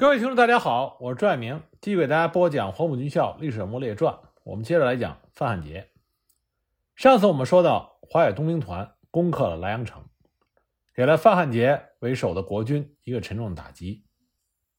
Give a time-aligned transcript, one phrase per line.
[0.00, 4.14] 各位听众，大家好，我是朱爱明，继续给大家播讲《黄埔军校历史人物列传》。
[4.44, 5.90] 我们接着来讲范汉杰。
[6.94, 10.04] 上次我们说到，华野东兵团攻克了莱阳城，
[10.94, 14.04] 给了范汉杰为首的国军一个沉重的打击。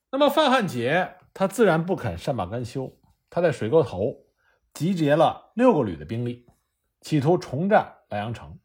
[0.10, 2.98] 那么范汉杰他自然不肯善罢甘休，
[3.30, 4.24] 他在水沟头
[4.74, 6.48] 集结了六个旅的兵力，
[7.02, 8.58] 企图重占莱阳城。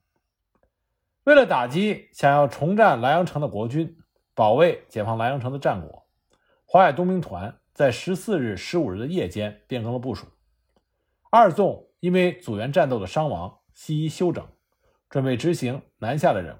[1.24, 3.98] 为了打击想要重占莱阳城的国军，
[4.36, 6.03] 保卫解放莱阳城的战果。
[6.74, 10.26] 华野东兵团在十四日、十五日的夜间变更了部署。
[11.30, 14.44] 二纵因为阻援战斗的伤亡，西移休整，
[15.08, 16.58] 准备执行南下的任务。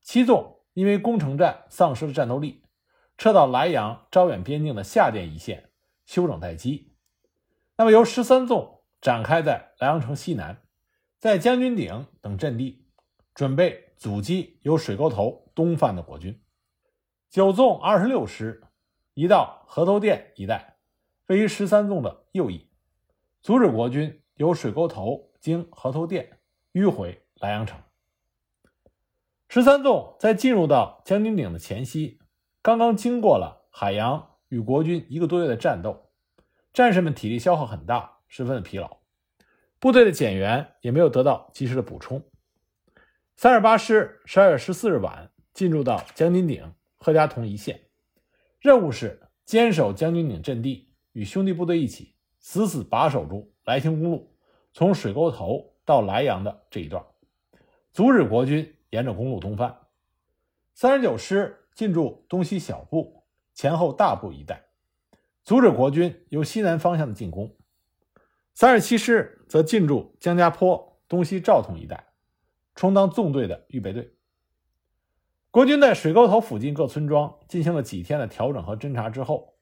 [0.00, 2.62] 七纵因为攻城战丧失了战斗力，
[3.18, 5.68] 撤到莱阳招远边境的下甸一线
[6.06, 6.94] 休整待机。
[7.76, 10.62] 那么由十三纵展开在莱阳城西南，
[11.18, 12.86] 在将军顶等阵地，
[13.34, 16.42] 准备阻击由水沟头东犯的国军。
[17.28, 18.62] 九纵二十六师。
[19.16, 20.76] 移到河头店一带，
[21.28, 22.68] 位于十三纵的右翼，
[23.40, 26.38] 阻止国军由水沟头经河头店
[26.74, 27.80] 迂回莱阳城。
[29.48, 32.18] 十三纵在进入到将军顶的前夕，
[32.60, 36.10] 刚刚经过了海洋与国军一个多月的战斗，
[36.74, 38.98] 战士们体力消耗很大，十分的疲劳，
[39.78, 42.22] 部队的减员也没有得到及时的补充。
[43.34, 47.80] 三十八师十二月十四日晚进入到将军顶、贺家屯一线。
[48.66, 54.34] 任务是坚守将军岭阵地，与兄弟部队一起死死把守住莱清公路，
[54.72, 57.06] 从水沟头到莱阳的这一段，
[57.92, 59.72] 阻止国军沿着公路东翻。
[60.74, 63.22] 三十九师进驻东西小部、
[63.54, 64.64] 前后大部一带，
[65.44, 67.54] 阻止国军由西南方向的进攻。
[68.52, 72.08] 三十七师则进驻江家坡、东西赵通一带，
[72.74, 74.15] 充当纵队的预备队。
[75.56, 79.54] 国军在水沟头附近各村庄进行了几天的调整和侦察之后，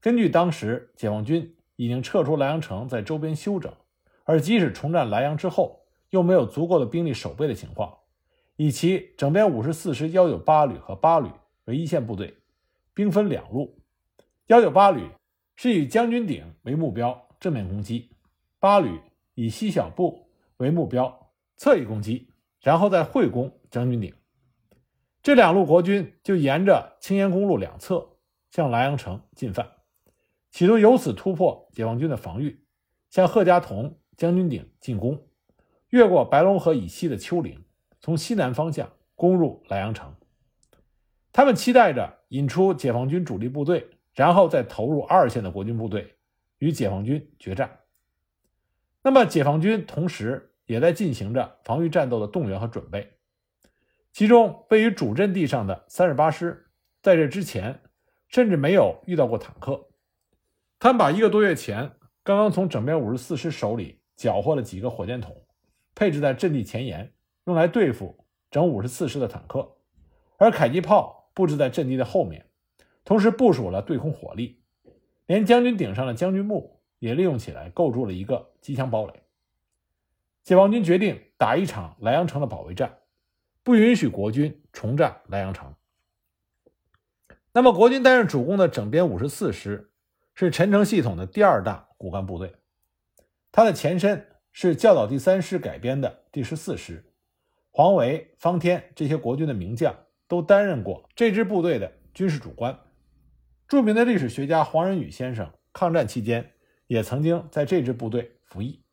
[0.00, 3.70] 根据当时解放军已经撤出莱阳城，在周边休整，
[4.24, 7.94] 而即使重占莱阳之后又没有足够的兵力守备的情况，
[8.56, 11.28] 以其整编五十四师幺九八旅和八旅
[11.66, 12.34] 为一线部队，
[12.94, 13.76] 兵分两路，
[14.46, 15.10] 幺九八旅
[15.56, 18.08] 是以将军顶为目标正面攻击，
[18.58, 18.98] 八旅
[19.34, 22.30] 以西小部为目标侧翼攻击，
[22.62, 24.10] 然后再会攻将军顶。
[25.24, 28.18] 这两路国军就沿着青岩公路两侧
[28.50, 29.66] 向莱阳城进犯，
[30.50, 32.62] 企图由此突破解放军的防御，
[33.08, 35.26] 向贺家屯将军顶进攻，
[35.88, 37.64] 越过白龙河以西的丘陵，
[38.02, 40.14] 从西南方向攻入莱阳城。
[41.32, 46.16] 他们期待着引出解放军主力部队，然后再投入二线的国军部队
[46.58, 47.80] 与解放军决战。
[49.02, 53.13] 那么，解放军同时也在进行着防御战斗的动员和准备。
[54.14, 56.70] 其中位于主阵地上的三十八师，
[57.02, 57.80] 在这之前
[58.28, 59.88] 甚至没有遇到过坦克。
[60.78, 61.90] 他们把一个多月前
[62.22, 65.36] 刚刚从整编五十四师手里缴获了几个火箭筒，
[65.96, 67.12] 配置在阵地前沿，
[67.46, 69.76] 用来对付整五十四师的坦克；
[70.36, 72.46] 而迫击炮布置在阵地的后面，
[73.04, 74.62] 同时部署了对空火力，
[75.26, 79.24] 连将军顶上的将军墓也利用起来，构筑了一个机枪堡垒。
[80.44, 82.98] 解放军决定打一场莱阳城的保卫战。
[83.64, 85.74] 不允许国军重占莱阳城。
[87.54, 89.90] 那么，国军担任主攻的整编五十四师
[90.34, 92.56] 是陈诚系统的第二大骨干部队，
[93.50, 97.10] 它的前身是教导第三师改编的第十四师，
[97.70, 99.96] 黄维、方天这些国军的名将
[100.28, 102.78] 都担任过这支部队的军事主官。
[103.66, 106.52] 著名的历史学家黄仁宇先生，抗战期间
[106.86, 108.84] 也曾经在这支部队服役。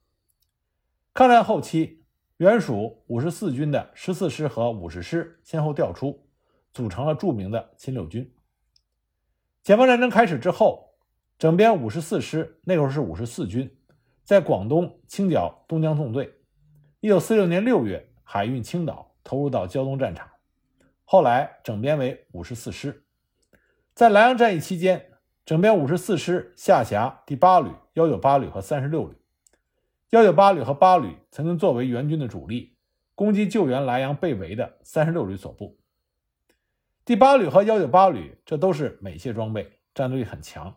[1.13, 2.00] 抗战后期。
[2.41, 6.25] 原属五十四军的十四师和五十师先后调出，
[6.74, 8.34] 组成了著名的秦六军。
[9.62, 10.96] 解放战争开始之后，
[11.38, 13.72] 整编五十四师那时候是五十四军，
[14.24, 16.34] 在广东清剿东江纵队。
[17.00, 20.28] 一九四六年六月，海运青岛，投入到胶东战场。
[21.06, 23.06] 后来整编为五十四师。
[23.94, 25.11] 在莱阳战役期间，
[25.46, 29.16] 整编五十四师下辖第八旅、幺九八旅和三十六旅。
[30.11, 32.75] 幺九八旅和八旅曾经作为援军的主力，
[33.16, 35.79] 攻击救援莱阳被围的三十六旅所部。
[37.05, 40.75] 第八旅和幺九八旅这都是美械装备，战斗力很强。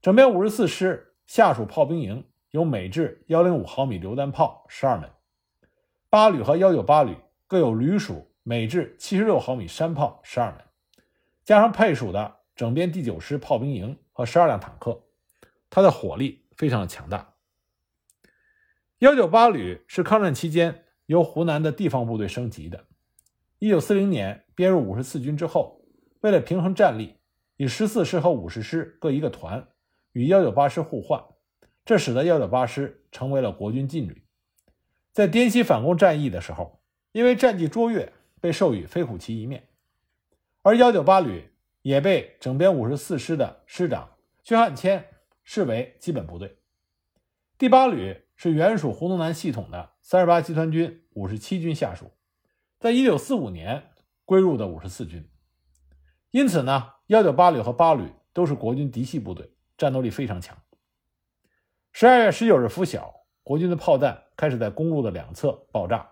[0.00, 5.10] 整编五十四师下属炮兵营有美制幺零五毫米榴弹炮十二门，
[6.08, 7.16] 八旅和幺九八旅
[7.48, 10.60] 各有旅属美制七十六毫米山炮十二门，
[11.44, 15.02] 加上配属的整编第九师炮兵营和十二辆坦克，
[15.68, 17.32] 它的火力非常的强大。
[19.00, 22.86] 幺九八旅是抗战期间由湖南的地方部队升级的。
[23.58, 25.82] 一九四零年编入五十四军之后，
[26.20, 27.16] 为了平衡战力，
[27.58, 29.68] 以十四师和五十师各一个团
[30.12, 31.22] 与幺九八师互换，
[31.84, 34.22] 这使得幺九八师成为了国军劲旅。
[35.12, 36.80] 在滇西反攻战役的时候，
[37.12, 38.10] 因为战绩卓越，
[38.40, 39.68] 被授予飞虎旗一面。
[40.62, 41.50] 而幺九八旅
[41.82, 44.08] 也被整编五十四师的师长
[44.42, 45.06] 薛汉谦
[45.44, 46.56] 视为基本部队。
[47.58, 52.12] 第八旅是原属胡宗南系统的三十八集团军五十七军下属，
[52.78, 53.90] 在一九四五年
[54.26, 55.28] 归入的五十四军。
[56.30, 60.58] 因此呢，幺九八旅和八旅都是国军嫡系部队，战斗力非常强。
[61.92, 66.06] 十二月十九日拂晓，国军的炮弹开始在公路的两侧爆炸，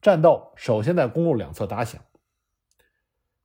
[0.00, 2.02] 战斗首先在公路两侧打响。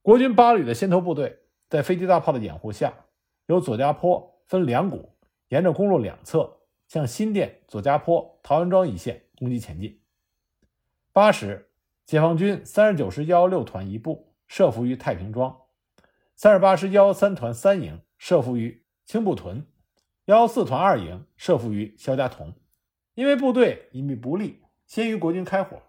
[0.01, 3.05] 国军八旅的先头部队在飞机大炮的掩护下，
[3.45, 5.15] 由左家坡分两股，
[5.49, 6.54] 沿着公路两侧
[6.87, 9.99] 向新店、左家坡、陶源庄一线攻击前进。
[11.11, 11.69] 八时，
[12.05, 15.57] 解放军三十九师幺幺六团一部设伏于太平庄，
[16.35, 19.65] 三十八师幺幺三团三营设伏于青布屯，
[20.25, 22.53] 幺幺四团二营设伏于肖家屯。
[23.13, 25.81] 因为部队隐蔽不利，先于国军开火，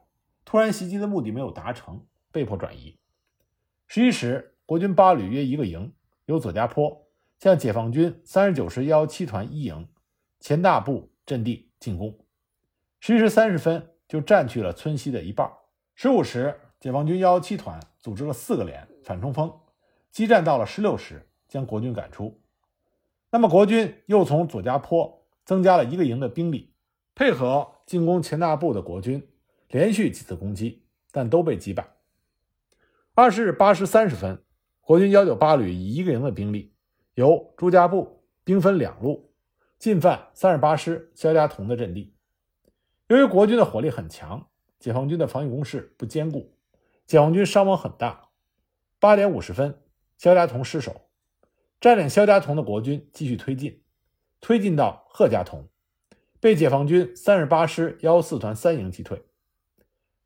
[0.45, 2.99] 突然袭击的目的没有达成，被迫转移。
[3.89, 5.93] 十一时，国军八旅约一个营
[6.27, 7.09] 由左家坡
[7.41, 9.89] 向解放军三十九师幺幺七团一营
[10.41, 12.19] 前大部阵地进攻。
[13.01, 15.51] 十一时三十分，就占据了村西的一半。
[15.95, 19.53] 十五时，解放军幺幺七团组织了四个连反冲锋，
[20.11, 22.41] 激战到了十六时，将国军赶出。
[23.31, 26.73] 那么，国军又从左家坡增加了一个营的兵力，
[27.15, 29.29] 配合进攻前大部的国军，
[29.69, 31.89] 连续几次攻击，但都被击败。
[33.15, 34.43] 二十日八时三十分，
[34.81, 36.73] 国军幺九八旅以一个营的兵力，
[37.15, 39.26] 由朱家埠兵分两路
[39.87, 42.13] 进犯三十八师肖家屯的阵地。
[43.07, 44.49] 由于国军的火力很强，
[44.81, 46.57] 解放军的防御工事不坚固，
[47.07, 48.31] 解放军伤亡很大。
[48.99, 49.81] 八点五十分，
[50.19, 51.03] 肖家屯失守，
[51.81, 53.81] 占领肖家屯的国军继续推进，
[54.41, 55.69] 推进到贺家屯，
[56.41, 59.23] 被解放军三十八师幺四团三营击退。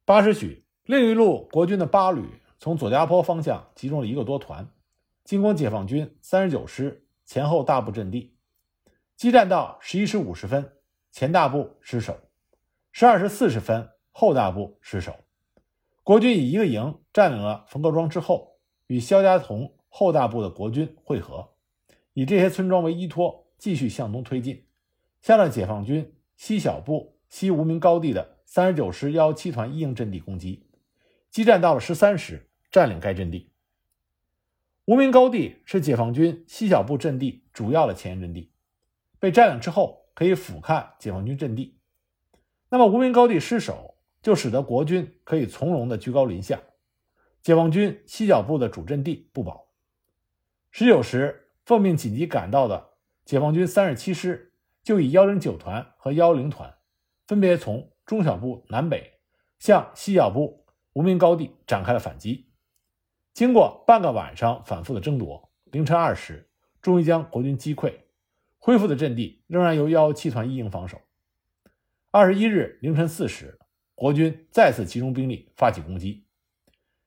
[0.06, 2.24] 八时许，另一路国军的八旅。
[2.58, 4.70] 从左家坡方向集中了一个多团，
[5.22, 8.34] 进攻解放军三十九师前后大部阵地，
[9.20, 10.72] 激战到十一时五十分，
[11.12, 12.14] 前大部失守；
[12.90, 15.14] 十二时四十分，后大部失守。
[16.02, 18.56] 国军以一个营占领了冯各庄之后，
[18.86, 21.50] 与肖家屯后大部的国军会合，
[22.14, 24.64] 以这些村庄为依托，继续向东推进，
[25.20, 30.66] 向着解放军西小部西无名高地的三十九师幺七团一营阵地攻击，
[31.30, 32.48] 激战到了十三时。
[32.70, 33.50] 占领该阵地。
[34.86, 38.50] 无名高地是解放军西小部阵地主要的前沿阵地，
[39.20, 41.78] 被占领之后可以俯瞰解放军阵地。
[42.70, 46.60] 那么无名高地失守，就使得国军可以从容的居高临下，
[47.42, 49.68] 解放军西小部的主阵地不保。
[50.70, 52.90] 十九时，奉命紧急赶到的
[53.24, 54.52] 解放军三十七师
[54.82, 56.74] 就以幺零九团和幺零团，
[57.26, 59.18] 分别从中小部南北
[59.58, 62.48] 向西小部无名高地展开了反击。
[63.32, 66.50] 经过半个晚上反复的争夺，凌晨二时，
[66.80, 67.94] 终于将国军击溃，
[68.60, 71.00] 恢复的阵地仍然由幺幺七团一营防守。
[72.12, 73.58] 二十一日凌晨四时，
[73.94, 76.26] 国军再次集中兵力发起攻击，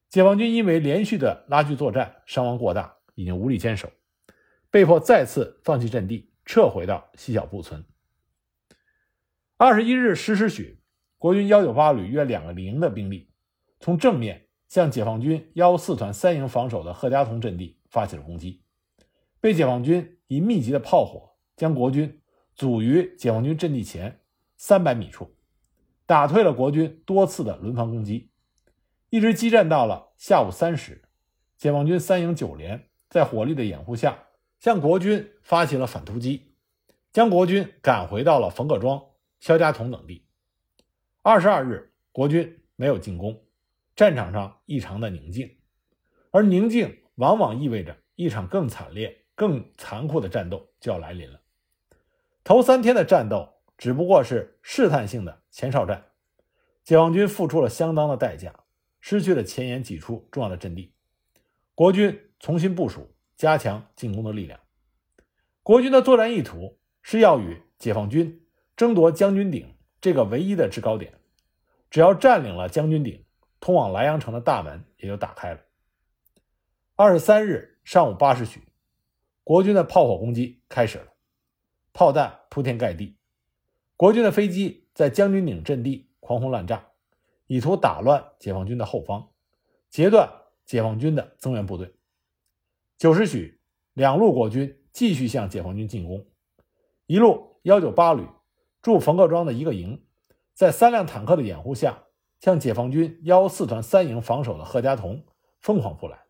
[0.09, 3.89] 解放军因为连续的拉锯作战，伤亡过大，已经无力坚守，
[4.69, 7.85] 被迫再次放弃阵地，撤回到西小布村。
[9.55, 10.81] 二十一日十时许，
[11.17, 13.29] 国军幺九八旅约两个营的兵力
[13.79, 14.41] 从正面。
[14.69, 18.63] 向解放军幺四团三营防守的贺家屯阵地发起了攻击，
[19.39, 22.21] 被解放军以密集的炮火将国军
[22.55, 24.21] 阻于解放军阵地前
[24.57, 25.35] 三百米处，
[26.05, 28.29] 打退了国军多次的轮番攻击，
[29.09, 31.03] 一直激战到了下午三时，
[31.57, 34.27] 解放军三营九连在火力的掩护下
[34.59, 36.53] 向国军发起了反突击，
[37.11, 39.01] 将国军赶回到了冯各庄、
[39.39, 40.25] 肖家屯等地。
[41.21, 43.39] 二十二日，国军没有进攻。
[43.95, 45.55] 战场上异常的宁静，
[46.31, 51.39] 而宁静往往意味着一场更惨烈、更残酷的战斗就要来临了。
[52.43, 56.05] 头三天的战斗只不过是试探性的前哨战，
[56.83, 58.53] 解放军付出了相当的代价，
[58.99, 60.93] 失去了前沿几处重要的阵地。
[61.75, 64.59] 国军重新部署，加强进攻的力量。
[65.63, 68.45] 国军的作战意图是要与解放军
[68.75, 71.13] 争夺将军顶这个唯一的制高点，
[71.89, 73.23] 只要占领了将军顶。
[73.61, 75.61] 通往莱阳城的大门也就打开了。
[76.97, 78.61] 二十三日上午八时许，
[79.41, 81.12] 国军的炮火攻击开始了，
[81.93, 83.15] 炮弹铺天盖地，
[83.95, 86.87] 国军的飞机在将军岭阵地狂轰滥炸，
[87.45, 89.29] 以图打乱解放军的后方，
[89.91, 90.27] 截断
[90.65, 91.93] 解放军的增援部队。
[92.97, 93.59] 九时许，
[93.93, 96.25] 两路国军继续向解放军进攻。
[97.05, 98.27] 一路幺九八旅
[98.81, 100.03] 驻冯各庄的一个营，
[100.55, 102.05] 在三辆坦克的掩护下，
[102.39, 105.23] 向解放军幺四团三营防守的贺家屯
[105.59, 106.23] 疯狂扑来。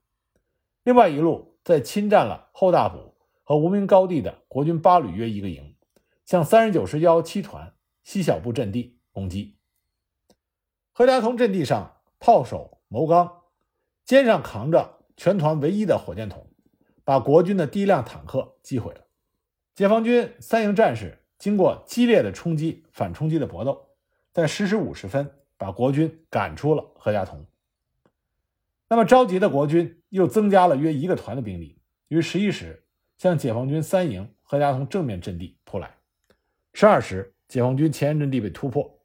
[0.84, 3.13] 另外一路在侵占了后大堡
[3.44, 5.76] 和无名高地的国军八旅约一个营，
[6.26, 7.74] 向三十九师幺七团
[8.04, 9.58] 西小部阵地攻击。
[10.92, 13.42] 何家屯阵地上炮手牟刚
[14.06, 16.48] 肩上扛着全团唯一的火箭筒，
[17.04, 19.02] 把国军的第一辆坦克击毁了。
[19.76, 23.90] 解放军三营战士经过激烈的冲击、反冲击的搏斗，
[24.32, 27.46] 在十时五十分把国军赶出了何家屯。
[28.88, 32.83] 那么着急的国军又增加了约一个团的兵力，于十一时
[33.18, 35.96] 向解放军三营何家屯正面阵地扑来。
[36.74, 39.00] 十二时，解放军前沿阵地被突破，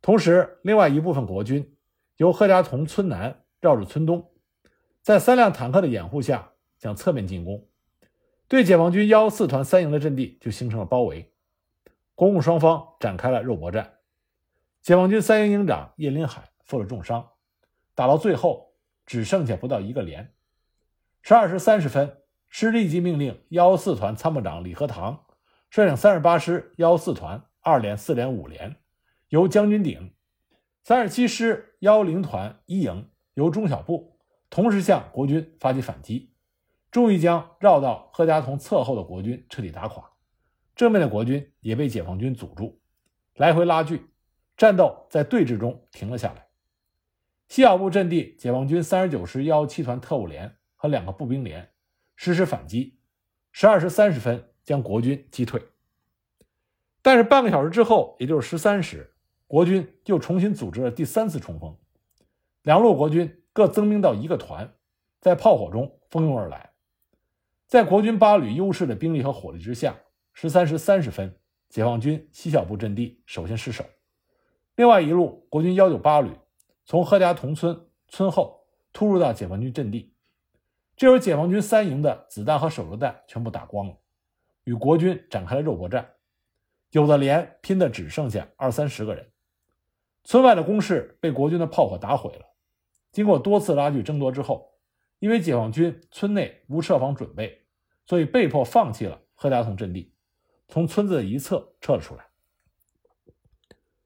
[0.00, 1.76] 同时另外一部分国军
[2.16, 4.30] 由何家屯村南绕着村东，
[5.02, 7.66] 在三辆坦克的掩护下向侧面进攻。
[8.46, 11.32] 对解放军幺四团三营的阵地就形成了包围，
[12.14, 13.98] 国共双方展开了肉搏战。
[14.82, 17.28] 解放军三营营长叶林海负了重伤，
[17.94, 20.32] 打到最后只剩下不到一个连。
[21.22, 22.19] 十二时三十分，
[22.50, 25.24] 师立即命令幺四团参谋长李和堂
[25.70, 28.76] 率领三十八师幺四团二连、四连、五连，
[29.28, 30.10] 由将军鼎；
[30.82, 34.18] 三十七师幺零团一营由中小部
[34.50, 36.34] 同时向国军发起反击。
[36.90, 40.10] 终于将绕到贺家屯侧后的国军彻底打垮，
[40.74, 42.80] 正面的国军也被解放军阻住，
[43.36, 44.10] 来回拉锯，
[44.56, 46.48] 战斗在对峙中停了下来。
[47.46, 51.69] 西小部阵地，解放军三十九师幺七团特务连和两个步兵连
[52.22, 52.98] 实施反击，
[53.50, 55.58] 十二时三十分将国军击退。
[57.00, 59.14] 但是半个小时之后，也就是十三时，
[59.46, 61.74] 国军又重新组织了第三次冲锋，
[62.60, 64.74] 两路国军各增兵到一个团，
[65.18, 66.72] 在炮火中蜂拥而来。
[67.66, 69.98] 在国军八旅优势的兵力和火力之下，
[70.34, 71.34] 十三时三十分，
[71.70, 73.82] 解放军西小部阵地首先失守。
[74.76, 76.30] 另外一路国军幺九八旅
[76.84, 80.12] 从贺家屯村村后突入到解放军阵地，
[81.00, 83.96] 这时候解放军三营的子弹和手榴弹全部打光了，
[84.64, 86.10] 与国军展开了肉搏战，
[86.90, 89.30] 有的连拼的只剩下二三十个人。
[90.24, 92.44] 村外的工事被国军的炮火打毁了。
[93.12, 94.74] 经过多次拉锯争夺之后，
[95.20, 97.64] 因为解放军村内无设防准备。
[98.04, 100.12] 所以被迫放弃了贺家屯阵地，
[100.68, 102.26] 从村子的一侧撤了出来。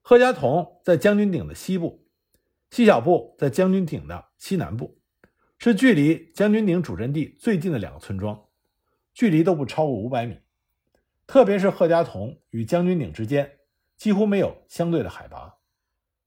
[0.01, 2.07] 贺家屯在将军顶的西部，
[2.71, 4.97] 西小部在将军顶的西南部，
[5.57, 8.45] 是距离将军顶主阵地最近的两个村庄，
[9.13, 10.39] 距离都不超过五百米。
[11.25, 13.59] 特别是贺家屯与将军顶之间
[13.97, 15.55] 几乎没有相对的海拔，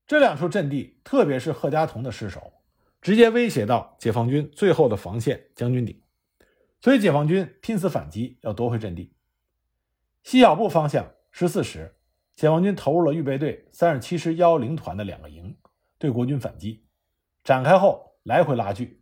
[0.06, 2.52] 这两处阵地，特别是贺家屯的失守，
[3.00, 6.02] 直接威胁到解放军最后的防线将军顶。
[6.80, 9.14] 所以，解放军拼死反击，要夺回阵地。
[10.23, 11.97] 西小部方向，十四时，
[12.35, 15.56] 解放军投入了预备队三十七师幺零团的两个营，
[15.99, 16.87] 对国军反击。
[17.44, 18.98] 展开后，来回拉锯，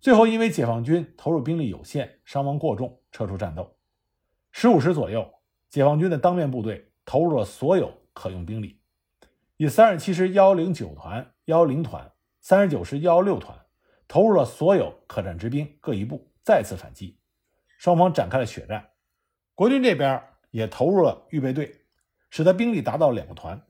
[0.00, 3.76] 最后因为解放军投入兵力有限，伤亡过重，撤出战斗。
[4.52, 5.28] 十五时左右，
[5.68, 8.80] 解放军的当面部队投入了所有可用兵力，
[9.56, 13.66] 以三十七师幺零九团、幺零团、三十九师幺六团
[14.06, 16.30] 投入了所有可战之兵各一部。
[16.44, 17.18] 再次反击，
[17.76, 18.90] 双方展开了血战。
[19.54, 21.84] 国军这边也投入了预备队，
[22.30, 23.60] 使得兵力达到两个团。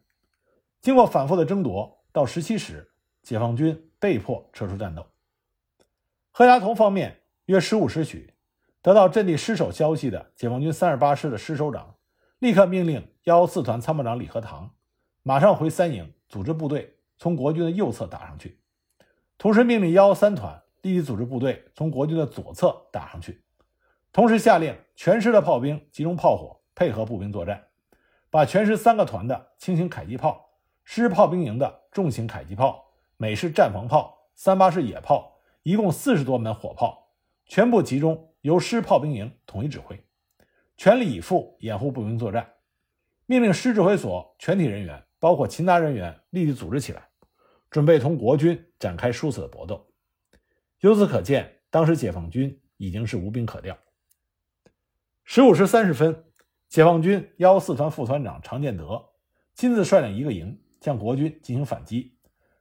[0.81, 2.93] 经过反复的争夺，到十七时，
[3.23, 5.05] 解放军被迫撤出战斗。
[6.39, 8.33] 贺家屯方面约十五时许，
[8.81, 11.97] 得到阵地失守消息的解放军三十八师的师首长，
[12.39, 14.71] 立刻命令幺四团参谋长李和堂
[15.25, 18.61] 马上回三营组织部队从国军的右侧打上去，
[19.37, 20.63] 同时命令幺三团。
[20.83, 23.43] 立即组织部队从国军的左侧打上去，
[24.13, 27.65] 同时下令全师的炮兵集中炮火，配合步兵作战，
[28.31, 30.51] 把全师三个团的轻型迫击炮、
[30.85, 37.13] 师炮兵营的重型迫击炮、美式战防炮、三八式野炮，一共四十多门火炮，
[37.47, 40.03] 全部集中由师炮兵营统一指挥，
[40.77, 42.55] 全力以赴掩护步兵作战。
[43.27, 47.09] 命令师指挥所全体人员，包括勤杂人员，立即组织起来，
[47.71, 49.93] 准备同国军展开殊死的搏斗。
[50.81, 53.77] 由此可见，当时解放军已经是无兵可调。
[55.25, 56.25] 十五时三十分，
[56.69, 59.11] 解放军幺四团副团长常建德
[59.55, 62.17] 亲自率领一个营向国军进行反击，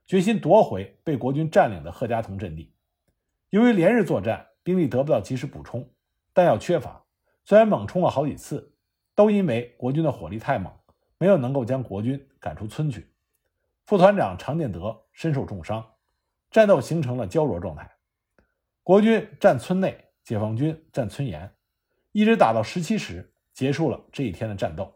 [0.05, 2.73] 决心夺回被国军占领的贺家屯阵地。
[3.49, 5.89] 由于连日作战，兵力得不到及时补充，
[6.33, 7.05] 弹药缺乏，
[7.45, 8.75] 虽然猛冲了好几次，
[9.15, 10.73] 都因为国军的火力太猛，
[11.17, 13.13] 没有能够将国军赶出村去。
[13.85, 15.93] 副团长常建德身受重伤，
[16.51, 17.89] 战斗形成了胶着状态。
[18.83, 21.55] 国军占村内，解放军占村沿，
[22.11, 24.93] 一直打到十七时，结束了这一天的战斗。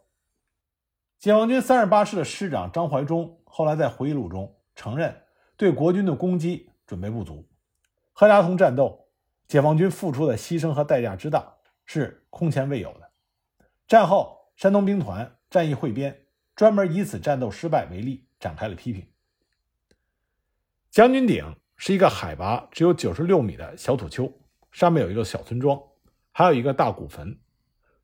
[1.19, 5.23] 解放军三十八师的师长张怀忠后来在回忆录中承认，
[5.55, 7.47] 对国军的攻击准备不足。
[8.13, 9.07] 赫家潼战斗，
[9.47, 13.09] 解放军付出的牺牲和代价之大是空前未有的。
[13.87, 16.25] 战后，山东兵团战役汇编
[16.55, 19.07] 专门以此战斗失败为例展开了批评。
[20.89, 24.31] 将军顶是一个海拔只有九十六米的小土丘，
[24.71, 25.81] 上面有一个小村庄，
[26.31, 27.39] 还有一个大古坟。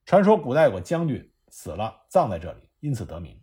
[0.05, 3.39] 传说古代有个将军死了，葬在这里，因此得名。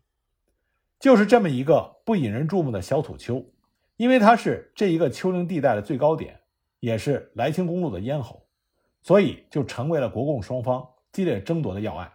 [0.98, 3.52] 就是这么一个不引人注目的小土丘，
[3.96, 6.40] 因为它是这一个丘陵地带的最高点，
[6.84, 8.46] 也是来清公路的咽喉，
[9.00, 12.12] 所以就成为了国共双方激烈争夺的要案。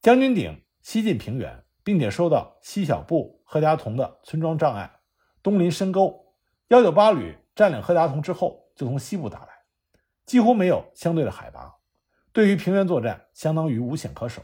[0.00, 4.90] 将军顶西进平原，并且受到西小布、贺家潼的村庄障碍。
[5.42, 6.34] 东临深沟，
[6.68, 9.48] 幺九八旅占领贺家潼之后，就从西部打来，
[10.24, 11.74] 几乎没有相对的海拔，
[12.32, 14.40] 对于平原作战相当于无险可守。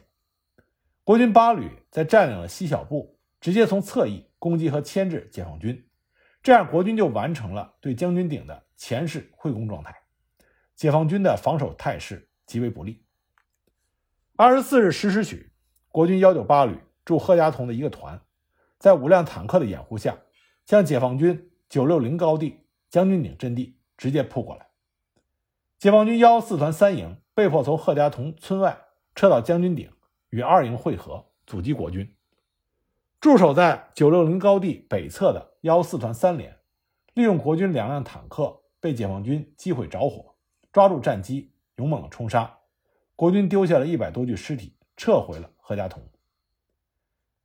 [1.02, 5.87] 国军八旅在占领了西小部，直接从侧翼攻击和牵制解放军，
[6.42, 9.94] 这样国军就完成了对将军顶的前势会攻状态，
[10.74, 13.04] 解放军的防守态势极为不利。
[14.36, 15.50] 二十四日十时许，
[15.88, 18.20] 国军幺九八旅驻贺家屯的一个团，
[18.78, 20.16] 在五辆坦克的掩护下。
[20.66, 24.68] 向解放军九六零高地将军顶阵地直接扑过来，
[25.78, 28.78] 解放军幺四团三营被迫从贺家屯村外
[29.14, 29.90] 撤到将军顶，
[30.28, 32.14] 与二营会合，阻击国军。
[33.20, 36.56] 驻守在九六零高地北侧的幺四团三连，
[37.14, 40.36] 利用国军两辆坦克被解放军击毁着火，
[40.70, 42.58] 抓住战机，勇猛的冲杀，
[43.16, 46.00] 国军丢下了一百多具尸体，撤回了何家屯。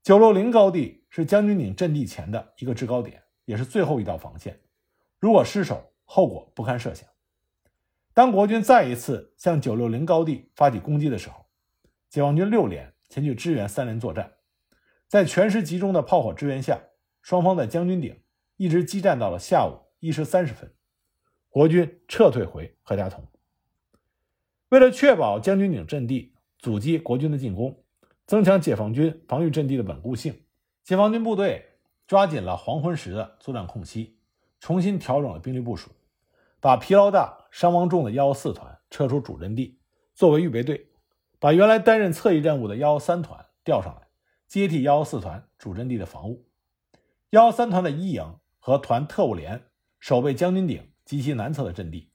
[0.04, 4.60] 九六零高地是将军岭阵地前的一个制高点，也是最后一道防线。
[5.20, 7.10] 如果失守，后果不堪设想。
[8.14, 11.48] 当国军再一次向九六零高地发起攻击的时候，
[12.12, 14.34] 解放军六连前去支援三连作战，
[15.14, 16.82] 在全师集中的炮火支援下，
[17.22, 18.20] 双方在将军顶
[18.58, 20.74] 一直激战到了下午一时三十分，
[21.50, 23.22] 国军撤退回何家屯。
[24.70, 27.80] 为了确保将军顶阵地，阻击国军的进攻。
[28.26, 30.34] 增强解放军防御阵地的稳固性，
[30.84, 31.64] 解放军部队
[32.08, 34.18] 抓紧了黄昏时的作战空隙，
[34.60, 35.92] 重新调整了兵力部署，
[36.60, 39.78] 把疲劳大、伤亡重的幺四团撤出主阵地，
[40.16, 40.88] 作为预备队；
[41.38, 44.03] 把原来担任侧翼任务的幺三团调上来，
[44.54, 46.48] 接替幺四团主阵地的防务。
[47.32, 49.64] 幺三团的一营和团特务连
[50.00, 52.12] 守备将军顶及其南侧的阵地，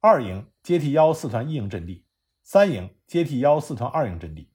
[0.00, 2.06] 二营接替幺四团一营阵地，
[2.42, 4.50] 三营接替幺四团二营阵地。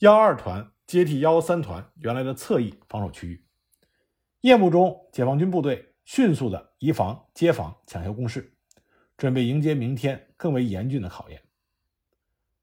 [0.00, 3.46] 幺二团接替幺三团原来的侧翼防守区域。
[4.42, 8.54] 夜幕中，解放军部队迅速的移防接防，抢修工事，
[9.16, 11.42] 准备迎接明天更为严峻的考验。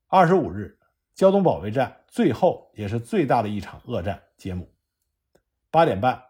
[0.06, 0.78] 二十五日，
[1.16, 4.74] 胶东保卫战最后也是最大的一场恶战揭幕。
[5.70, 6.24] 八点半，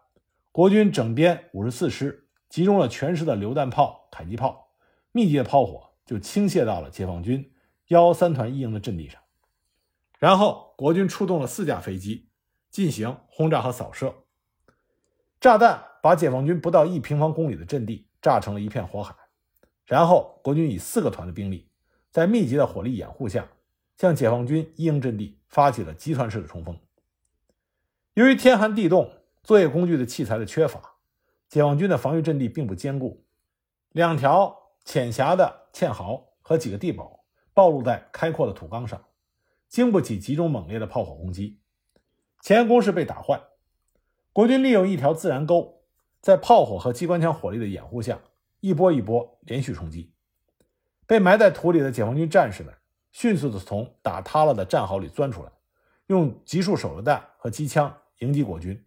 [0.52, 4.72] 国军整编五十四师集中了全师的榴弹炮、迫击炮，
[5.12, 7.52] 密集的炮火就倾泻到了解放军
[7.88, 9.20] 幺三团一营的阵地上。
[10.18, 12.30] 然后，国军出动了四架飞机
[12.70, 14.14] 进行轰炸和扫射，
[15.40, 19.14] 炸弹把解放军不到一平方公里的阵地炸成了一片火海。
[19.84, 21.68] 然后，国军以四个团的兵力，
[22.10, 23.46] 在密集的火力掩护下，
[23.96, 26.78] 向解放军一营阵地发起了集团式的冲锋。
[28.14, 29.10] 由于天寒地冻，
[29.42, 30.96] 作业工具的器材的缺乏，
[31.48, 33.24] 解放军的防御阵地并不坚固，
[33.90, 39.04] 两条浅狭的堑壕和几个地堡暴露在开阔的土岗上。
[39.68, 41.58] 经不起集中猛烈的炮火攻击，
[42.40, 43.42] 前沿工事被打坏。
[44.32, 45.82] 国军利用一条自然沟，
[46.20, 48.20] 在炮火和机关枪火力的掩护下，
[48.60, 50.12] 一波一波连续冲击。
[51.08, 52.72] 被埋在土里的解放军战士们
[53.14, 55.52] 迅速地从打塌了的战壕里钻出来，
[56.08, 58.84] 用集束手榴弹和机枪迎击国军，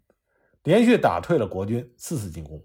[0.64, 2.62] 连续打退了国军四次进攻。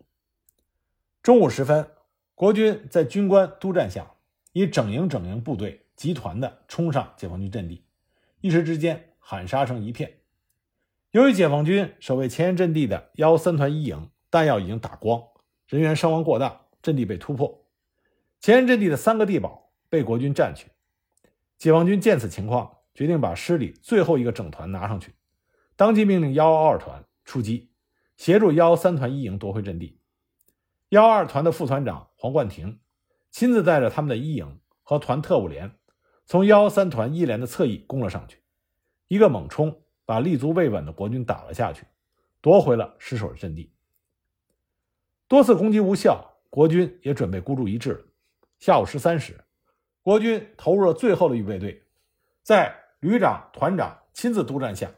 [1.22, 1.88] 中午时分，
[2.35, 4.11] 国军在军官督战下，
[4.53, 7.85] 以整营整营部队集团的冲上解放军阵地。
[8.40, 10.18] 一时之间，喊杀声一片。
[11.12, 15.22] 由于解放军守卫前沿阵地的幺三团一营弹药已经打光，
[15.68, 17.64] 人员伤亡过大，阵地被突破。
[18.40, 20.66] 前沿阵地的三个地堡被国军占去。
[21.62, 25.14] 解放军见此情况，决定把师里最后一个整团拿上去，
[25.77, 27.70] 当即命令幺二团出击，
[28.16, 30.01] 协助幺三团一营夺回阵地。
[30.88, 32.81] 幺二团的副团长黄冠廷
[33.31, 35.79] 亲自带着他们的一营和团特务连。
[36.27, 38.42] 从幺三团一连的侧翼攻了上去，
[39.07, 41.87] 一个猛冲把立足未稳的国军打了下去，
[42.40, 43.72] 夺回了失守的阵地。
[45.29, 48.05] 多次攻击无效，国军也准备孤注一掷了。
[48.59, 49.44] 下午十三时，
[50.03, 51.81] 国军投入了最后的预备队，
[52.43, 54.91] 在旅长、团长亲自督战下，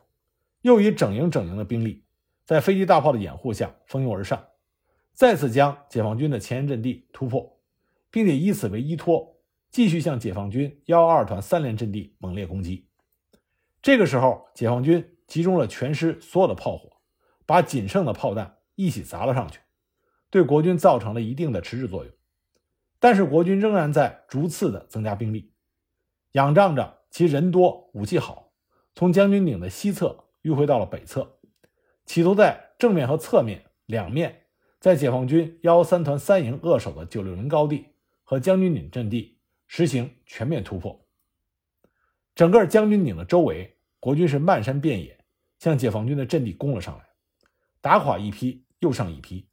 [0.62, 2.02] 又以整营整营的兵力，
[2.46, 4.42] 在飞机大炮的掩护下蜂拥而上，
[5.12, 7.58] 再次将解放军的前沿阵地突破，
[8.10, 9.36] 并且以此为依托，
[9.70, 12.88] 继续向解放军幺二团三连阵地猛烈攻击。
[13.82, 16.90] 这个时候，解放军集中了全师所有的炮火，
[17.44, 19.60] 把仅剩的炮弹一起砸了上去，
[20.30, 22.14] 对国军造成了一定的迟滞作用。
[23.04, 25.52] 但是国军仍然在逐次的增加兵力，
[26.32, 28.54] 仰仗着其人多武器好，
[28.94, 31.38] 从将军顶的西侧迂回到了北侧，
[32.06, 34.46] 企图在正面和侧面两面，
[34.80, 37.88] 在解放军幺三团三营扼守的九六零高地
[38.22, 41.06] 和将军顶阵地实行全面突破。
[42.34, 45.22] 整个将军顶的周围，国军是漫山遍野
[45.58, 47.04] 向解放军的阵地攻了上来，
[47.82, 49.46] 打垮一批又上一批，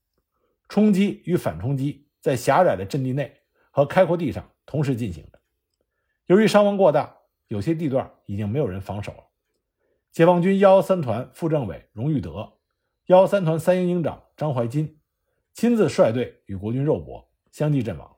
[0.70, 3.40] 冲击与反冲击在狭窄的阵地内。
[3.71, 5.39] 和开阔地上同时进行的。
[6.27, 9.23] 由于伤亡过大，有些地段已经没有人防守了。
[10.12, 12.53] 解放军幺幺三团副政委荣玉德、
[13.07, 14.99] 幺幺三团三营营长张怀金
[15.53, 18.17] 亲自率队与国军肉搏，相继阵亡。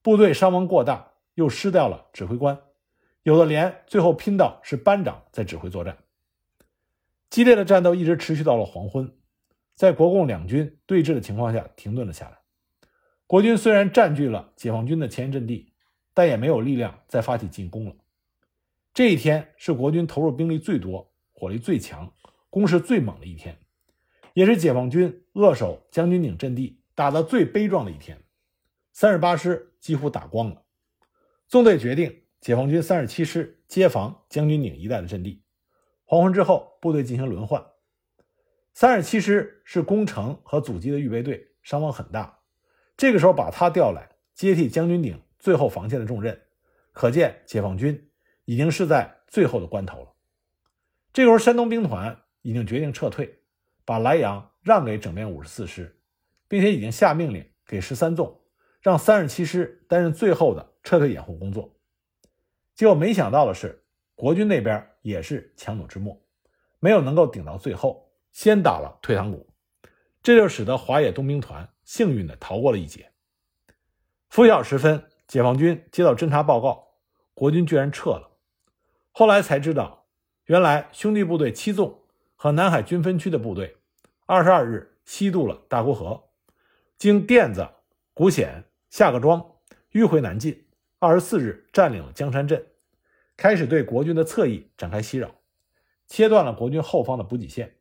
[0.00, 2.60] 部队伤亡过大，又失掉了指挥官，
[3.24, 5.98] 有的连最后拼到是班长在指挥作战。
[7.30, 9.12] 激烈的战斗一直持续到了黄昏，
[9.74, 12.37] 在国共两军对峙的情况下停顿了下来。
[13.28, 15.74] 国军虽然占据了解放军的前沿阵地，
[16.14, 17.94] 但也没有力量再发起进攻了。
[18.94, 22.10] 这一天是国军投入兵力最多、火力最强、
[22.48, 23.58] 攻势最猛的一天，
[24.32, 28.18] 也是解放军扼守将军岭阵地打得最悲壮的一天。
[28.94, 30.62] 三十八师几乎打光了，
[31.46, 35.42] 纵队决定解放军三十七师接防将军岭一带的阵地。
[36.04, 37.62] 黄昏之后，部队进行轮换。
[38.72, 42.37] 三十七师是攻城和阻击的预备队，伤亡很大。
[42.98, 46.38] 这个时候把他调来接替将军顶最后防线的重任，
[46.92, 48.10] 可见解放军
[48.44, 50.12] 已经是在最后的关头了。
[51.12, 53.38] 这时候山东兵团已经决定撤退，
[53.84, 55.96] 把莱阳让给整编五十四师，
[56.48, 58.40] 并且已经下命令给十三纵，
[58.80, 61.72] 让三十七师担任最后的撤退掩护工作。
[62.74, 63.84] 结果没想到的是，
[64.16, 66.20] 国军那边也是强弩之末，
[66.80, 69.47] 没有能够顶到最后，先打了退堂鼓，
[70.22, 71.68] 这就使得华野东兵团。
[71.84, 73.12] 幸运的逃过了一劫。
[74.28, 76.88] 拂晓时分，解放军接到侦察报告，
[77.32, 78.36] 国军居然撤了。
[79.10, 80.04] 后来才知道，
[80.44, 82.02] 原来兄弟部队七纵
[82.36, 83.78] 和南海军分区的部队，
[84.26, 86.24] 二十二日西渡了大沽河，
[86.98, 87.66] 经甸子、
[88.12, 89.54] 古显、下个庄
[89.92, 90.66] 迂回南进，
[90.98, 92.66] 二十四日占领了江山镇，
[93.34, 95.34] 开始对国军的侧翼展开袭扰，
[96.06, 97.76] 切断了国军后方的补给线，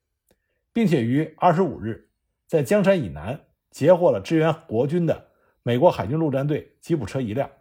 [0.71, 2.06] 并且于二十五日
[2.47, 3.43] 在江山以南。
[3.69, 5.27] 截获了支援国军的
[5.61, 7.51] 美国海军陆战队吉普车一辆，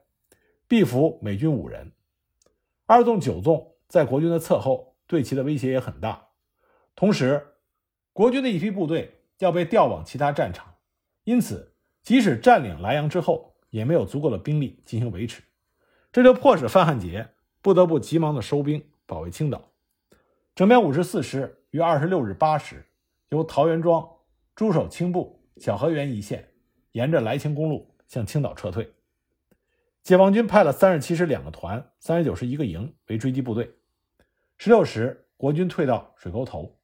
[0.67, 1.93] 毙俘美军五人。
[2.87, 6.29] 二纵、九纵在国军的侧后，对其的威胁也很大。
[6.95, 7.59] 同时，
[8.15, 10.77] 国军的一批部队要被调往其他战场，
[11.25, 15.43] 因此，即使占领莱阳之后，也没有足够的兵力进行维持。
[16.11, 17.29] 这就迫使范汉杰
[17.61, 19.73] 不得不急忙的收兵保卫青岛。
[20.55, 22.87] 整编五十四师于二十六日八时，
[23.29, 24.09] 由桃园庄
[24.57, 25.37] 驻守青部。
[25.59, 26.51] 小河源一线，
[26.93, 28.93] 沿着来青公路向青岛撤退。
[30.03, 33.75] 解放军派了三十七师两个团、三十九师一个营为追击部队。
[34.59, 36.79] 十六时，国军退到水沟头，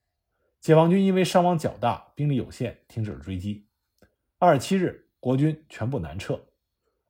[0.59, 3.67] 解放军因为伤亡较大、兵力有限，停止了追击。
[4.39, 6.41] 二十七日，国军全部南撤。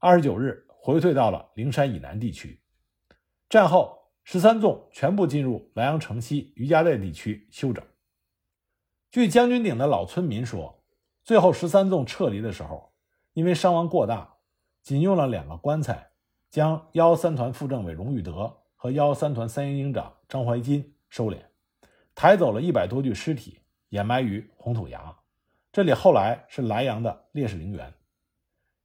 [0.00, 2.60] 二十九日，回退到了灵山以南地区。
[3.48, 7.84] 战后，十三纵全部进入莱阳城西余家店地区休整。
[9.12, 10.78] 据将军顶的老村民说。
[11.22, 12.94] 最后十三纵撤离的时候，
[13.34, 14.36] 因为伤亡过大，
[14.82, 16.12] 仅用了两个棺材，
[16.50, 21.36] 将幺三团副政委荣玉德和幺三团三营营长张怀金收敛，
[22.14, 25.14] 抬走了一百多具尸体，掩埋于红土崖。
[25.70, 27.92] 这里后来是莱阳的烈士陵园。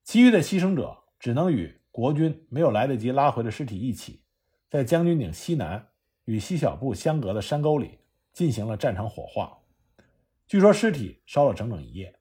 [0.04, 4.22] 其余的牺牲者只能与国军没有来得及拉回的尸体一起，
[4.70, 5.88] 在将军顶西南
[6.26, 8.00] 与西小部相隔的山沟里
[8.34, 9.58] 进行了战场火化。
[10.48, 12.18] 据说尸体烧了整整一夜。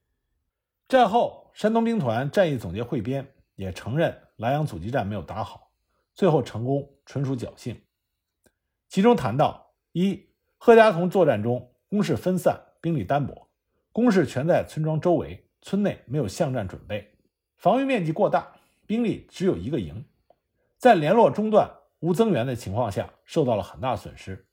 [0.88, 5.70] 战后，山东兵团战役总结汇编也承认莱阳阻击战没有打好，
[6.12, 7.80] 最后成功纯属侥幸。
[8.88, 13.48] 其中谈到：一、贺家峒作战中攻势分散，兵力单薄，
[13.92, 17.16] 攻势全在村庄周围，村内没有巷战准备，
[17.56, 20.04] 防御面积过大，兵力只有一个营，
[20.78, 24.48] 在联络中断、无增援的情况下，受到了很大损失。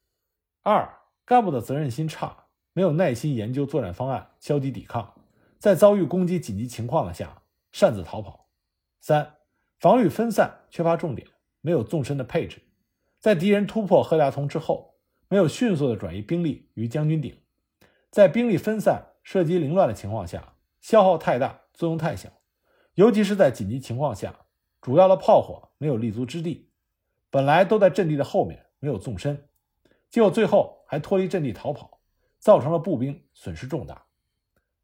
[0.62, 2.43] 二、干部的责任心差，
[2.74, 5.14] 没有耐心研究作战方案，消极抵抗。
[5.60, 8.50] 在遭遇攻击紧急情况下擅自逃跑。
[9.00, 9.36] 三、
[9.80, 11.28] 防御分散，缺乏重点，
[11.62, 12.62] 没有纵深的配置，
[13.20, 14.96] 在敌人突破赫家通之后，
[15.30, 17.38] 没有迅速的转移兵力于将军顶，
[18.10, 22.30] 在兵力分散、射击凌乱的情况下，消耗太大，作用太小，
[22.96, 24.48] 尤其是在紧急情况下，
[24.82, 26.72] 主要的炮火没有立足之地，
[27.30, 29.48] 本来都在阵地的后面，没有纵深，
[30.10, 31.93] 结果最后还脱离阵地逃跑，
[32.44, 34.04] 造成了步兵损失重大。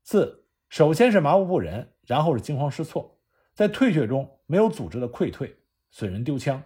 [0.02, 3.19] 四，首先是麻木不仁，然后是惊慌失措，
[3.54, 5.58] 在退却中没有组织的溃退，
[5.91, 6.63] 损人丢枪。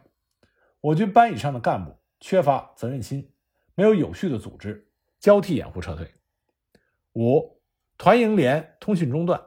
[0.82, 3.34] 我军班以上的干部缺乏责任心，
[3.74, 4.88] 没有有序的组织，
[5.20, 6.12] 交替掩护撤退。
[7.14, 7.60] 五，
[7.98, 9.44] 团营连通讯中断，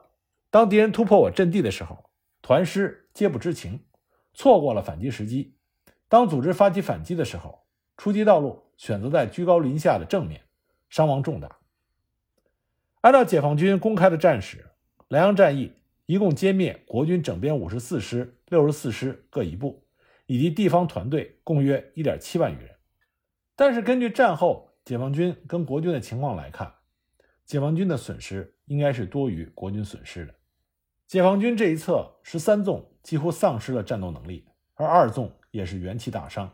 [0.51, 2.11] 当敌人突破我阵地的时候，
[2.43, 3.87] 团师皆不知情，
[4.35, 5.57] 错过了反击时机。
[6.09, 10.43] 当组织发起反击的时候，出击道路选择在居高临下的正面，
[10.89, 11.59] 伤亡重大。
[13.01, 14.67] 按照解放军公开的战史，
[15.09, 15.73] 莱阳战役
[16.07, 19.87] 一共歼灭国军整编五十四师、六十四师各一部，
[20.27, 22.75] 以及地方团队共约一点七万余人。
[23.55, 26.75] 但是根据战后解放军跟国军的情况来看，
[27.45, 30.35] 解放军的损失应该是多于国军损失的。
[31.07, 34.45] 解放军这一侧十三纵几乎丧失了战斗能力，
[34.75, 36.53] 而二纵也是元气大伤，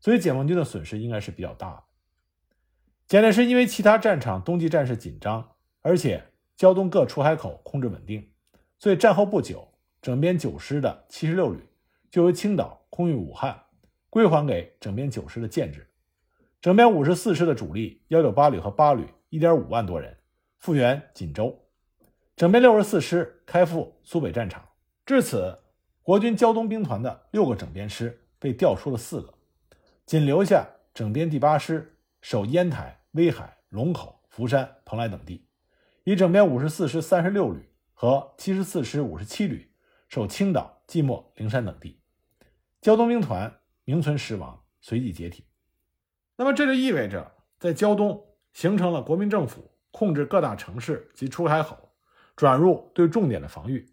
[0.00, 1.82] 所以解放军的损失应该是比较大的。
[3.08, 6.22] 简单是因为其他战场冬季战事紧张，而且
[6.56, 8.30] 胶东各出海口控制稳定，
[8.78, 9.66] 所以战后不久，
[10.00, 11.68] 整编九师的七十六旅
[12.10, 13.64] 就由青岛空运武汉，
[14.10, 15.88] 归还给整编九师的建制。
[16.60, 19.06] 整编五十四师的主力幺九八旅和八旅。
[19.30, 20.16] 一点五万多人
[20.56, 21.66] 复原锦州，
[22.34, 24.66] 整编六十四师开赴苏北战场。
[25.04, 25.58] 至此，
[26.02, 29.34] 国军胶东兵团的六个整编师被调出了四个，
[30.06, 35.44] 仅留下整编第八师守烟台、威海、龙口、福山、蓬莱等地，
[36.04, 39.72] 以整编五十四师三十六旅和七十四师五十七旅
[40.08, 42.00] 守青岛、即墨、灵山等地。
[42.80, 45.44] 胶东兵团名存实亡，随即解体。
[46.36, 48.24] 那么，这就意味着在胶东。
[48.54, 51.92] 形成了国民政府控制各大城市及出海口，
[52.34, 53.86] 转入对重点的防御，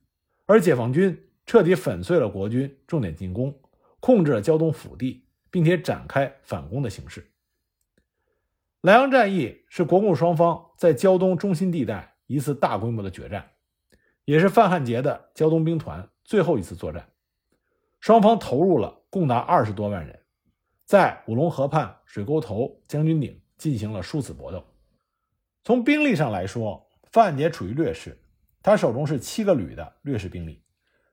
[0.48, 3.54] 而解放军彻底粉碎了国军重点进攻，
[4.00, 7.32] 控制了胶东腹地，并且展开反攻的形势。
[8.86, 13.50] 莱阳战役是国共双方在胶东中心地带一次大规模的决战，
[14.26, 17.10] 也是范汉杰的胶东兵团最后一次作战。
[18.00, 20.20] 双方投入了共达二十多万人，
[20.86, 23.42] 在五龙河畔、水沟头、将军顶。
[23.58, 24.62] 进行了殊死搏斗。
[25.64, 28.22] 从兵力上来说，范汉杰处于劣势，
[28.62, 30.62] 他手中是七个旅的劣势兵力，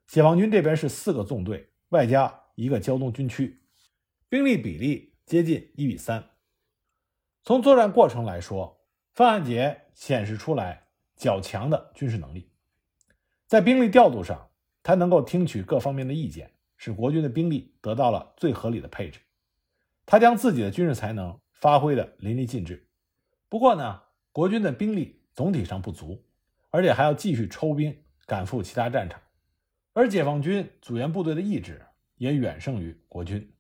[0.09, 3.63] 解放军这边是四个纵队，外加一个胶东军区，
[4.29, 6.32] 兵力比例接近一比三。
[7.45, 8.81] 从作战过程来说，
[9.13, 10.85] 范汉杰显示出来
[11.17, 12.51] 较强的军事能力。
[13.47, 14.51] 在兵力调度上，
[14.83, 19.21] 他能够听取各方面的意见，使国军的兵力得到了最合理的配置。
[20.07, 21.39] 他将自己的军事才能。
[21.53, 22.89] 发挥的淋漓尽致，
[23.49, 24.03] 不过呢，
[24.33, 26.25] 国军的兵力总体上不足，
[26.71, 29.21] 而且还要继续抽兵赶赴其他战场，
[29.93, 33.55] 而解放军组员部队的意志也远胜于国军，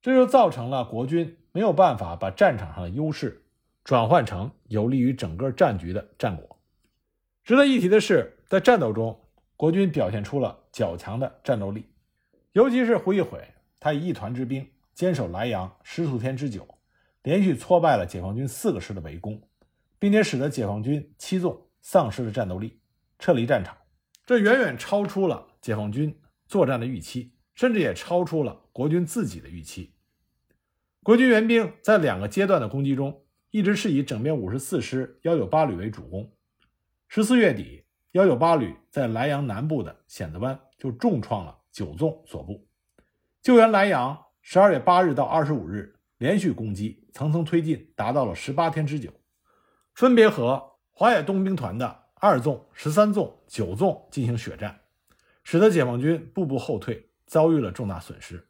[0.00, 3.44] 这就造成了国军没有办法把战场上的优势
[3.84, 6.58] 转换成有利于整个战局的战果。
[7.44, 9.18] 值得一提的是，在战斗中，
[9.56, 11.86] 国军表现出了较强的战斗力，
[12.52, 16.66] 尤其是胡一悔，他以一团之兵坚守莱阳十数天之久。
[17.24, 19.42] 连续挫败了解放军四个师的围攻，
[19.98, 22.80] 并且使得解放军七纵丧失了战斗力，
[23.18, 23.76] 撤离战场。
[24.24, 29.92] 这远远超出了解放军作战的预期，甚至也超出了国军自己的预期。
[31.02, 36.32] 国军援兵在两个阶段的攻击中，一直是以整编五十四师幺九八旅为主攻。
[37.08, 42.66] 十四月底，幺九八旅在莱阳南部的险子湾就重创了九纵所部，
[43.42, 44.24] 救援莱阳。
[44.40, 45.94] 十二月八日到二十五日。
[46.18, 49.12] 连续攻击，层层推进，达到了十八天之久，
[49.94, 54.80] 分别和华野东兵团的二纵、十三纵、九纵进行血战，
[55.44, 58.47] 使得解放军步步后退，遭遇了重大损失。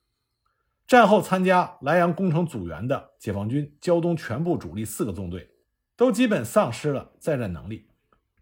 [0.88, 5.48] 战后参加莱阳工程组员的解放军胶东全部主力四个纵队，
[5.94, 7.86] 都基本丧失了再战能力，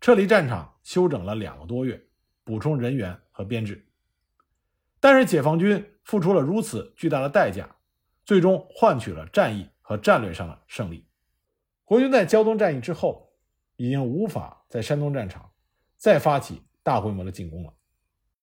[0.00, 2.00] 撤离战场休整了两个多月，
[2.44, 3.86] 补充人员和编制。
[5.00, 7.68] 但是解放军付出了如此巨大的代价。
[8.24, 11.06] 最终换取了战役和战略上的胜利。
[11.84, 13.32] 国军在胶东战役之后，
[13.76, 15.48] 已经无法在山东战场
[15.96, 17.72] 再发起大规模的进攻了。